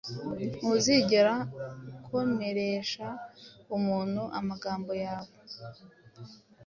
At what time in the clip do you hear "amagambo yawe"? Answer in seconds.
4.39-5.35